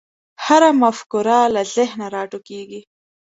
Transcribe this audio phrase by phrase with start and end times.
[0.45, 2.81] هره مفکوره له ذهنه راټوکېږي.